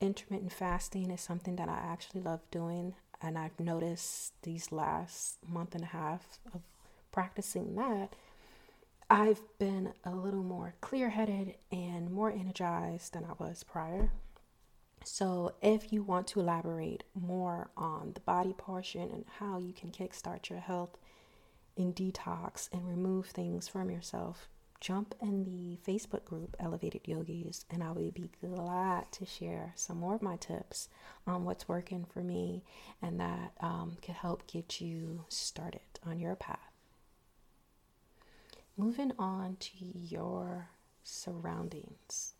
Intermittent 0.00 0.52
fasting 0.52 1.10
is 1.10 1.20
something 1.20 1.56
that 1.56 1.68
I 1.68 1.78
actually 1.78 2.22
love 2.22 2.40
doing, 2.50 2.94
and 3.20 3.36
I've 3.36 3.58
noticed 3.58 4.32
these 4.42 4.72
last 4.72 5.38
month 5.46 5.74
and 5.74 5.84
a 5.84 5.88
half 5.88 6.38
of 6.54 6.62
practicing 7.12 7.74
that. 7.76 8.14
I've 9.10 9.40
been 9.58 9.92
a 10.04 10.14
little 10.14 10.42
more 10.42 10.74
clear 10.80 11.10
headed 11.10 11.54
and 11.72 12.10
more 12.10 12.30
energized 12.30 13.14
than 13.14 13.24
I 13.24 13.42
was 13.42 13.64
prior. 13.64 14.10
So, 15.04 15.54
if 15.62 15.92
you 15.92 16.02
want 16.02 16.26
to 16.28 16.40
elaborate 16.40 17.04
more 17.14 17.70
on 17.76 18.12
the 18.14 18.20
body 18.20 18.52
portion 18.52 19.10
and 19.10 19.24
how 19.38 19.58
you 19.58 19.72
can 19.72 19.90
kickstart 19.90 20.50
your 20.50 20.60
health 20.60 20.98
in 21.76 21.92
detox 21.92 22.68
and 22.72 22.88
remove 22.88 23.26
things 23.26 23.68
from 23.68 23.90
yourself, 23.90 24.48
jump 24.80 25.14
in 25.20 25.44
the 25.44 25.78
Facebook 25.90 26.24
group 26.24 26.56
Elevated 26.60 27.02
Yogis, 27.06 27.64
and 27.70 27.82
I 27.82 27.90
will 27.90 28.10
be 28.10 28.30
glad 28.40 29.10
to 29.12 29.26
share 29.26 29.72
some 29.76 29.98
more 29.98 30.14
of 30.14 30.22
my 30.22 30.36
tips 30.36 30.88
on 31.26 31.44
what's 31.44 31.68
working 31.68 32.04
for 32.04 32.22
me 32.22 32.62
and 33.02 33.18
that 33.20 33.52
um, 33.60 33.96
can 34.02 34.14
help 34.14 34.46
get 34.46 34.80
you 34.80 35.24
started 35.28 35.80
on 36.06 36.18
your 36.18 36.36
path. 36.36 36.58
Moving 38.76 39.12
on 39.18 39.56
to 39.58 39.72
your 39.80 40.68
surroundings. 41.02 42.34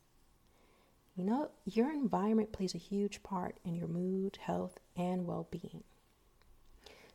You 1.18 1.24
know, 1.24 1.50
your 1.64 1.90
environment 1.90 2.52
plays 2.52 2.76
a 2.76 2.78
huge 2.78 3.24
part 3.24 3.56
in 3.64 3.74
your 3.74 3.88
mood, 3.88 4.38
health, 4.40 4.78
and 4.96 5.26
well 5.26 5.48
being. 5.50 5.82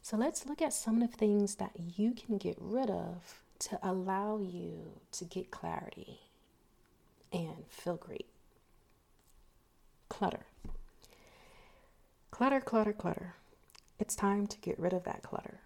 So 0.02 0.18
let's 0.18 0.46
look 0.46 0.62
at 0.62 0.74
some 0.74 1.02
of 1.02 1.10
the 1.10 1.18
things 1.18 1.56
that 1.56 1.72
you 1.96 2.14
can 2.14 2.38
get 2.38 2.58
rid 2.60 2.90
of 2.90 3.42
to 3.60 3.80
allow 3.82 4.40
you 4.40 5.00
to 5.14 5.24
get 5.24 5.52
clarity 5.52 6.20
and 7.32 7.64
feel 7.70 7.96
great. 7.96 8.26
Clutter. 10.10 10.48
Clutter, 12.30 12.60
clutter, 12.60 12.92
clutter. 12.92 13.36
It's 14.00 14.18
time 14.18 14.48
to 14.48 14.58
get 14.58 14.78
rid 14.78 14.92
of 14.92 15.06
that 15.06 15.24
clutter. 15.24 15.62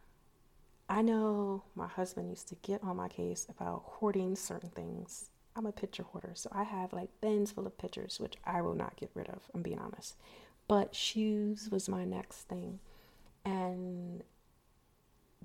I 0.88 1.02
know 1.02 1.64
my 1.74 1.88
husband 1.88 2.30
used 2.30 2.50
to 2.50 2.56
get 2.62 2.84
on 2.84 2.98
my 2.98 3.08
case 3.08 3.48
about 3.50 3.82
hoarding 3.84 4.36
certain 4.36 4.70
things. 4.70 5.32
I'm 5.58 5.66
a 5.66 5.72
picture 5.72 6.04
hoarder, 6.04 6.34
so 6.36 6.50
I 6.54 6.64
have 6.64 6.94
like 6.94 7.10
bins 7.20 7.52
full 7.52 7.66
of 7.66 7.78
pictures, 7.78 8.20
which 8.20 8.36
I 8.46 8.62
will 8.62 8.76
not 8.76 8.96
get 8.96 9.10
rid 9.16 9.28
of. 9.30 9.42
I'm 9.54 9.64
being 9.64 9.80
honest. 9.80 10.16
But 10.68 10.94
shoes 10.94 11.70
was 11.72 11.90
my 11.90 12.06
next 12.06 12.42
thing, 12.44 12.80
and 13.44 14.24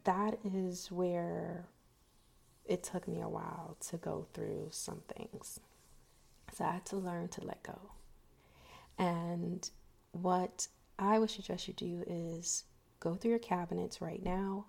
that 0.05 0.39
is 0.45 0.91
where 0.91 1.67
it 2.67 2.83
took 2.83 3.09
me 3.09 3.21
a 3.21 3.29
while 3.29 3.77
to 3.89 3.97
go 3.97 4.27
through 4.35 4.69
some 4.71 5.03
things. 5.17 5.61
So 6.53 6.65
I 6.65 6.73
had 6.73 6.87
to 6.87 6.97
learn 6.97 7.29
to 7.29 7.45
let 7.45 7.63
go. 7.63 7.79
And 8.99 9.69
what 10.13 10.69
I 10.99 11.19
would 11.19 11.31
suggest 11.31 11.69
you 11.69 11.75
do 11.75 12.05
is 12.07 12.65
go 13.01 13.15
through 13.15 13.31
your 13.31 13.39
cabinets 13.39 14.01
right 14.01 14.23
now, 14.23 14.67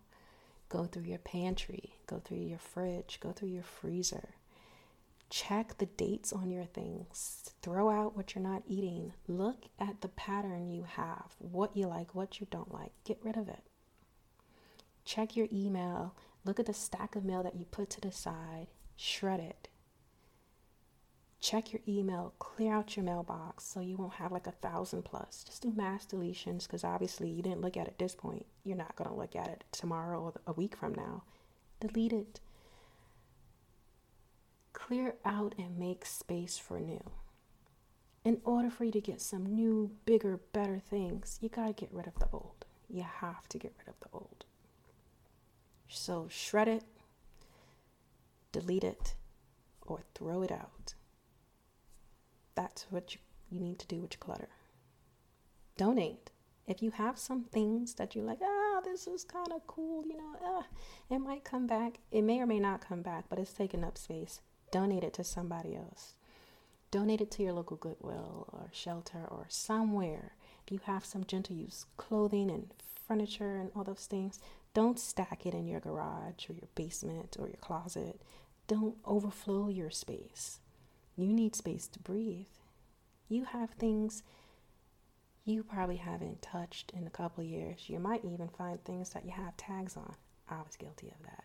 go 0.69 0.85
through 0.85 1.03
your 1.03 1.19
pantry, 1.19 1.95
go 2.07 2.19
through 2.19 2.37
your 2.37 2.59
fridge, 2.59 3.19
go 3.19 3.31
through 3.31 3.49
your 3.49 3.63
freezer. 3.63 4.35
Check 5.33 5.77
the 5.77 5.87
dates 5.87 6.31
on 6.31 6.51
your 6.51 6.65
things. 6.65 7.53
Throw 7.63 7.89
out 7.89 8.15
what 8.15 8.35
you're 8.35 8.43
not 8.43 8.63
eating. 8.67 9.13
Look 9.27 9.63
at 9.79 10.01
the 10.01 10.09
pattern 10.09 10.69
you 10.69 10.83
have, 10.83 11.35
what 11.39 11.75
you 11.75 11.87
like, 11.87 12.13
what 12.13 12.39
you 12.39 12.47
don't 12.51 12.71
like. 12.71 12.91
Get 13.03 13.17
rid 13.23 13.37
of 13.37 13.49
it. 13.49 13.63
Check 15.05 15.35
your 15.35 15.47
email. 15.51 16.15
Look 16.45 16.59
at 16.59 16.67
the 16.67 16.73
stack 16.73 17.15
of 17.15 17.25
mail 17.25 17.41
that 17.41 17.55
you 17.55 17.65
put 17.65 17.89
to 17.91 18.01
the 18.01 18.11
side. 18.11 18.67
Shred 18.95 19.39
it 19.39 19.69
check 21.43 21.73
your 21.73 21.81
email, 21.85 22.33
clear 22.39 22.73
out 22.73 22.95
your 22.95 23.03
mailbox 23.03 23.65
so 23.65 23.81
you 23.81 23.97
won't 23.97 24.13
have 24.13 24.31
like 24.31 24.47
a 24.47 24.51
thousand 24.51 25.03
plus. 25.03 25.43
Just 25.45 25.61
do 25.61 25.73
mass 25.75 26.05
deletions 26.05 26.63
because 26.63 26.85
obviously 26.85 27.29
you 27.29 27.41
didn't 27.41 27.59
look 27.59 27.75
at 27.75 27.85
it 27.85 27.99
this 27.99 28.15
point. 28.15 28.45
You're 28.63 28.77
not 28.77 28.95
going 28.95 29.09
to 29.09 29.15
look 29.15 29.35
at 29.35 29.49
it 29.49 29.65
tomorrow 29.73 30.21
or 30.21 30.33
a 30.47 30.53
week 30.53 30.77
from 30.77 30.95
now. 30.95 31.23
Delete 31.81 32.13
it. 32.13 32.39
Clear 34.73 35.15
out 35.23 35.55
and 35.57 35.77
make 35.77 36.05
space 36.05 36.57
for 36.57 36.79
new. 36.79 37.03
In 38.25 38.39
order 38.43 38.69
for 38.69 38.85
you 38.85 38.91
to 38.91 39.01
get 39.01 39.21
some 39.21 39.45
new, 39.45 39.91
bigger, 40.05 40.39
better 40.51 40.79
things, 40.79 41.37
you 41.41 41.49
got 41.49 41.67
to 41.67 41.73
get 41.73 41.93
rid 41.93 42.07
of 42.07 42.15
the 42.19 42.27
old. 42.31 42.65
You 42.89 43.03
have 43.03 43.47
to 43.49 43.57
get 43.57 43.73
rid 43.79 43.87
of 43.87 43.99
the 43.99 44.07
old. 44.13 44.45
So 45.87 46.27
shred 46.29 46.67
it, 46.67 46.83
delete 48.51 48.83
it, 48.83 49.15
or 49.81 50.01
throw 50.15 50.41
it 50.41 50.51
out. 50.51 50.93
That's 52.55 52.87
what 52.89 53.13
you, 53.13 53.19
you 53.49 53.59
need 53.59 53.79
to 53.79 53.87
do 53.87 54.01
with 54.01 54.13
your 54.13 54.19
clutter. 54.19 54.49
Donate. 55.77 56.29
If 56.65 56.81
you 56.81 56.91
have 56.91 57.17
some 57.19 57.43
things 57.43 57.95
that 57.95 58.15
you're 58.15 58.23
like, 58.23 58.39
ah, 58.41 58.81
this 58.85 59.05
is 59.05 59.25
kind 59.25 59.51
of 59.51 59.67
cool, 59.67 60.05
you 60.07 60.15
know, 60.15 60.35
ah, 60.43 60.65
it 61.09 61.19
might 61.19 61.43
come 61.43 61.67
back. 61.67 61.99
It 62.11 62.21
may 62.21 62.39
or 62.39 62.45
may 62.45 62.59
not 62.59 62.87
come 62.87 63.01
back, 63.01 63.25
but 63.27 63.37
it's 63.37 63.51
taking 63.51 63.83
up 63.83 63.97
space. 63.97 64.39
Donate 64.73 65.03
it 65.03 65.13
to 65.13 65.23
somebody 65.23 65.75
else. 65.75 66.15
Donate 66.89 67.21
it 67.21 67.29
to 67.29 67.43
your 67.43 67.53
local 67.53 67.77
Goodwill 67.77 68.49
or 68.51 68.69
shelter 68.71 69.23
or 69.29 69.45
somewhere. 69.47 70.33
If 70.65 70.71
you 70.71 70.79
have 70.85 71.05
some 71.05 71.25
gentle 71.25 71.55
use 71.55 71.85
clothing 71.95 72.49
and 72.49 72.73
furniture 73.07 73.57
and 73.57 73.69
all 73.75 73.83
those 73.83 74.07
things, 74.07 74.39
don't 74.73 74.99
stack 74.99 75.45
it 75.45 75.53
in 75.53 75.67
your 75.67 75.79
garage 75.79 76.49
or 76.49 76.53
your 76.53 76.69
basement 76.73 77.37
or 77.39 77.45
your 77.45 77.57
closet. 77.57 78.19
Don't 78.65 78.95
overflow 79.05 79.69
your 79.69 79.91
space. 79.91 80.59
You 81.15 81.27
need 81.27 81.55
space 81.55 81.87
to 81.89 81.99
breathe. 81.99 82.47
You 83.29 83.45
have 83.45 83.69
things 83.69 84.23
you 85.45 85.61
probably 85.61 85.97
haven't 85.97 86.41
touched 86.41 86.91
in 86.97 87.05
a 87.05 87.11
couple 87.11 87.43
years. 87.43 87.91
You 87.91 87.99
might 87.99 88.25
even 88.25 88.47
find 88.47 88.83
things 88.83 89.11
that 89.11 89.23
you 89.23 89.33
have 89.33 89.55
tags 89.55 89.95
on. 89.95 90.15
I 90.49 90.63
was 90.63 90.75
guilty 90.77 91.09
of 91.09 91.23
that. 91.27 91.43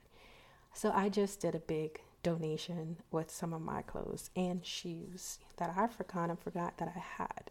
So 0.73 0.93
I 0.95 1.11
just 1.11 1.41
did 1.41 1.55
a 1.55 1.61
big 1.61 2.01
donation 2.29 2.99
with 3.11 3.31
some 3.31 3.53
of 3.55 3.63
my 3.63 3.83
clothes 3.83 4.31
and 4.37 4.65
shoes 4.65 5.39
that 5.57 5.73
I 5.77 5.87
forgot 5.87 6.29
and 6.29 6.39
forgot 6.39 6.77
that 6.79 6.93
I 6.95 6.99
had. 6.99 7.51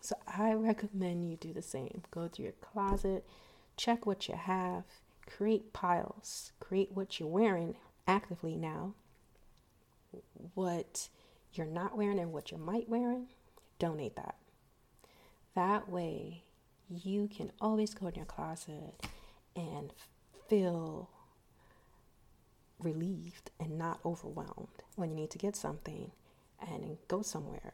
So 0.00 0.16
I 0.26 0.52
recommend 0.52 1.28
you 1.28 1.36
do 1.36 1.52
the 1.52 1.62
same. 1.62 2.02
Go 2.10 2.28
to 2.28 2.42
your 2.42 2.52
closet, 2.52 3.24
check 3.76 4.04
what 4.04 4.28
you 4.28 4.34
have, 4.34 4.84
create 5.26 5.72
piles, 5.72 6.52
create 6.60 6.90
what 6.92 7.18
you're 7.18 7.28
wearing 7.28 7.76
actively 8.06 8.56
now, 8.56 8.94
what 10.54 11.08
you're 11.52 11.66
not 11.66 11.96
wearing 11.96 12.18
and 12.18 12.32
what 12.32 12.50
you 12.50 12.58
might 12.58 12.88
wearing, 12.88 13.26
donate 13.78 14.16
that. 14.16 14.36
That 15.54 15.88
way, 15.88 16.42
you 16.88 17.28
can 17.28 17.52
always 17.60 17.94
go 17.94 18.08
in 18.08 18.14
your 18.14 18.24
closet 18.24 19.06
and 19.54 19.92
feel 20.48 21.10
relieved 22.80 23.50
and 23.58 23.78
not 23.78 24.00
overwhelmed 24.04 24.82
when 24.94 25.10
you 25.10 25.16
need 25.16 25.30
to 25.30 25.38
get 25.38 25.56
something 25.56 26.10
and 26.60 26.98
go 27.08 27.22
somewhere. 27.22 27.72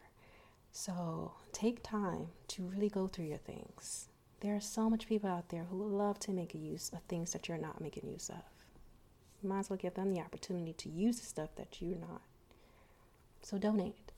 So 0.72 1.32
take 1.52 1.82
time 1.82 2.28
to 2.48 2.62
really 2.62 2.88
go 2.88 3.06
through 3.06 3.26
your 3.26 3.38
things. 3.38 4.08
There 4.40 4.56
are 4.56 4.60
so 4.60 4.90
much 4.90 5.06
people 5.06 5.30
out 5.30 5.50
there 5.50 5.64
who 5.64 5.84
love 5.84 6.18
to 6.20 6.32
make 6.32 6.54
use 6.54 6.90
of 6.92 7.02
things 7.02 7.32
that 7.32 7.48
you're 7.48 7.58
not 7.58 7.80
making 7.80 8.08
use 8.10 8.28
of. 8.28 8.42
You 9.42 9.48
might 9.48 9.60
as 9.60 9.70
well 9.70 9.76
give 9.76 9.94
them 9.94 10.12
the 10.12 10.20
opportunity 10.20 10.72
to 10.72 10.88
use 10.88 11.20
the 11.20 11.26
stuff 11.26 11.50
that 11.56 11.80
you're 11.80 11.98
not. 11.98 12.22
So 13.42 13.58
donate. 13.58 14.12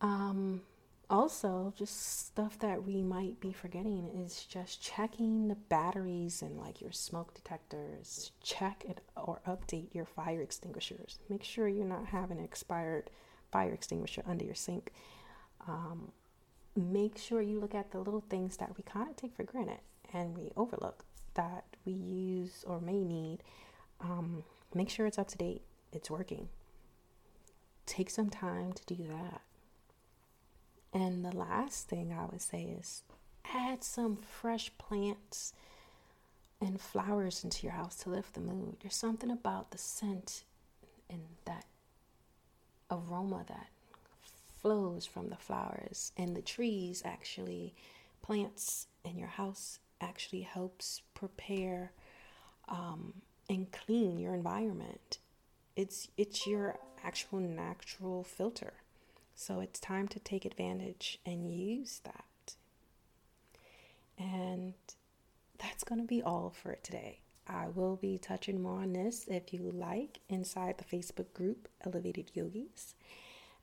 Um, 0.00 0.62
also, 1.08 1.72
just 1.76 2.26
stuff 2.26 2.58
that 2.58 2.84
we 2.84 3.02
might 3.02 3.40
be 3.40 3.52
forgetting 3.52 4.08
is 4.08 4.44
just 4.44 4.82
checking 4.82 5.48
the 5.48 5.54
batteries 5.54 6.42
and 6.42 6.58
like 6.58 6.80
your 6.80 6.92
smoke 6.92 7.34
detectors. 7.34 8.32
Check 8.42 8.84
it 8.88 9.00
or 9.16 9.40
update 9.46 9.94
your 9.94 10.04
fire 10.04 10.40
extinguishers. 10.40 11.18
Make 11.28 11.44
sure 11.44 11.68
you're 11.68 11.86
not 11.86 12.06
having 12.06 12.38
an 12.38 12.44
expired 12.44 13.10
fire 13.52 13.72
extinguisher 13.72 14.22
under 14.26 14.44
your 14.44 14.54
sink. 14.54 14.92
Um, 15.68 16.12
make 16.74 17.18
sure 17.18 17.40
you 17.40 17.60
look 17.60 17.74
at 17.74 17.92
the 17.92 17.98
little 17.98 18.24
things 18.28 18.56
that 18.56 18.76
we 18.76 18.82
kind 18.82 19.08
of 19.08 19.16
take 19.16 19.34
for 19.34 19.44
granted 19.44 19.80
and 20.12 20.36
we 20.36 20.50
overlook 20.56 21.04
that 21.34 21.64
we 21.84 21.92
use 21.92 22.64
or 22.66 22.80
may 22.80 23.04
need. 23.04 23.38
Um, 24.00 24.42
make 24.74 24.90
sure 24.90 25.06
it's 25.06 25.18
up 25.18 25.28
to 25.28 25.38
date, 25.38 25.62
it's 25.92 26.10
working 26.10 26.48
take 27.86 28.10
some 28.10 28.28
time 28.28 28.72
to 28.72 28.84
do 28.84 29.06
that. 29.08 29.40
And 30.96 31.22
the 31.22 31.36
last 31.36 31.88
thing 31.88 32.10
I 32.10 32.24
would 32.24 32.40
say 32.40 32.62
is 32.80 33.02
add 33.54 33.84
some 33.84 34.16
fresh 34.16 34.70
plants 34.78 35.52
and 36.58 36.80
flowers 36.80 37.44
into 37.44 37.66
your 37.66 37.74
house 37.74 37.96
to 37.96 38.08
lift 38.08 38.32
the 38.32 38.40
mood. 38.40 38.78
There's 38.80 38.96
something 38.96 39.30
about 39.30 39.72
the 39.72 39.78
scent 39.78 40.44
and 41.10 41.20
that 41.44 41.66
aroma 42.90 43.44
that 43.48 43.68
flows 44.62 45.04
from 45.04 45.28
the 45.28 45.36
flowers 45.36 46.12
and 46.16 46.34
the 46.34 46.40
trees 46.40 47.02
actually 47.04 47.74
plants 48.22 48.86
in 49.04 49.18
your 49.18 49.28
house 49.28 49.80
actually 50.00 50.40
helps 50.40 51.02
prepare 51.12 51.92
um, 52.68 53.12
and 53.50 53.70
clean 53.70 54.18
your 54.18 54.32
environment 54.34 55.18
it's 55.76 56.08
it's 56.16 56.46
your 56.46 56.78
actual 57.04 57.38
natural 57.38 58.24
filter. 58.24 58.72
So 59.36 59.60
it's 59.60 59.78
time 59.78 60.08
to 60.08 60.18
take 60.18 60.46
advantage 60.46 61.20
and 61.26 61.52
use 61.52 62.00
that. 62.04 62.56
And 64.18 64.72
that's 65.58 65.84
going 65.84 66.00
to 66.00 66.06
be 66.06 66.22
all 66.22 66.50
for 66.50 66.76
today. 66.82 67.20
I 67.46 67.68
will 67.68 67.96
be 67.96 68.18
touching 68.18 68.62
more 68.62 68.80
on 68.80 68.94
this 68.94 69.26
if 69.28 69.52
you 69.52 69.70
like 69.72 70.20
inside 70.30 70.78
the 70.78 70.96
Facebook 70.96 71.32
group 71.34 71.68
Elevated 71.84 72.32
Yogis. 72.34 72.94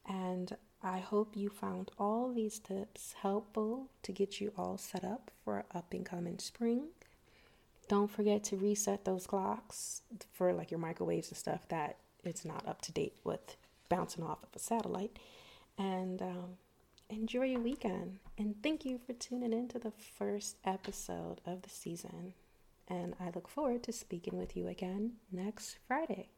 And 0.08 0.56
I 0.84 1.00
hope 1.00 1.36
you 1.36 1.50
found 1.50 1.90
all 1.98 2.32
these 2.32 2.60
tips 2.60 3.16
helpful 3.22 3.88
to 4.04 4.12
get 4.12 4.40
you 4.40 4.54
all 4.56 4.78
set 4.78 5.04
up 5.04 5.32
for 5.44 5.66
up 5.74 5.92
and 5.92 6.06
coming 6.06 6.38
spring. 6.38 6.90
Don't 7.88 8.12
forget 8.12 8.44
to 8.46 8.58
reset 8.58 9.06
those 9.06 9.26
clocks 9.26 10.04
for 10.32 10.54
like 10.54 10.70
your 10.70 10.80
microwaves 10.80 11.30
and 11.30 11.38
stuff 11.38 11.68
that 11.70 11.98
it's 12.24 12.46
not 12.46 12.68
up 12.68 12.82
to 12.84 12.92
date 12.92 13.16
with 13.24 13.58
bouncing 13.90 14.24
off 14.24 14.44
of 14.44 14.50
a 14.56 14.60
satellite. 14.60 15.18
And 15.78 16.22
um, 16.22 16.58
enjoy 17.10 17.46
your 17.46 17.62
weekend. 17.62 18.20
And 18.38 18.56
thank 18.64 18.86
you 18.86 19.00
for 19.06 19.14
tuning 19.14 19.54
in 19.54 19.68
to 19.70 19.80
the 19.80 19.92
first 19.92 20.58
episode 20.66 21.40
of 21.46 21.62
the 21.62 21.70
season. 21.70 22.34
And 22.88 23.14
I 23.20 23.30
look 23.34 23.48
forward 23.48 23.84
to 23.84 23.92
speaking 23.92 24.38
with 24.38 24.58
you 24.58 24.68
again 24.68 25.14
next 25.32 25.78
Friday. 25.88 26.30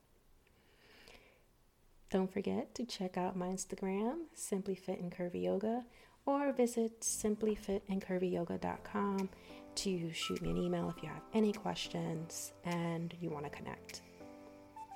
Don't 2.09 2.31
forget 2.31 2.73
to 2.75 2.85
check 2.85 3.17
out 3.17 3.35
my 3.35 3.47
Instagram, 3.47 4.19
Simply 4.33 4.75
Fit 4.75 5.01
and 5.01 5.11
Curvy 5.11 5.43
Yoga, 5.43 5.83
or 6.25 6.53
visit 6.53 7.01
simplyfitandcurvyyoga.com 7.01 9.29
to 9.75 10.13
shoot 10.13 10.41
me 10.41 10.51
an 10.51 10.57
email 10.57 10.93
if 10.95 11.03
you 11.03 11.09
have 11.09 11.23
any 11.33 11.51
questions 11.51 12.53
and 12.63 13.13
you 13.19 13.29
want 13.29 13.43
to 13.43 13.49
connect. 13.49 14.03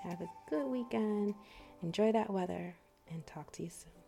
Have 0.03 0.21
a 0.21 0.29
good 0.49 0.67
weekend. 0.67 1.35
Enjoy 1.83 2.11
that 2.11 2.31
weather 2.31 2.75
and 3.11 3.25
talk 3.25 3.51
to 3.53 3.63
you 3.63 3.69
soon. 3.69 3.98